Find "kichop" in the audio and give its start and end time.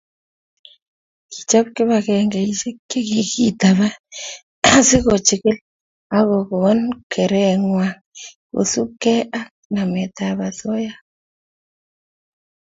1.31-1.65